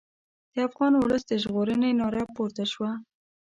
د 0.53 0.55
افغان 0.67 0.93
ولس 0.97 1.23
د 1.27 1.33
ژغورنې 1.41 1.91
ناره 1.99 2.23
پورته 2.35 2.63
شوه. 2.71 2.91